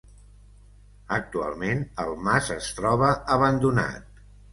[1.17, 4.09] Actualment el mas es troba abandonat.